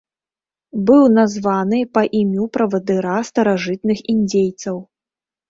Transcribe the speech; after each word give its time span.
Быў 0.87 1.03
названы 1.17 1.81
па 1.97 2.03
імю 2.21 2.47
правадыра 2.57 3.19
старажытных 3.29 4.03
індзейцаў. 4.17 4.83